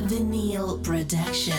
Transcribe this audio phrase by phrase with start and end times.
[0.00, 1.52] Vinyl Production.